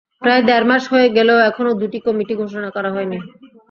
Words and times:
প্রায় 0.21 0.41
দেড় 0.49 0.65
মাস 0.69 0.83
হয়ে 0.93 1.07
গেলেও 1.17 1.37
এখনো 1.49 1.71
দুটি 1.81 1.99
কমিটি 2.05 2.33
ঘোষণা 2.41 2.69
করা 2.75 2.89
হয়নি। 2.95 3.17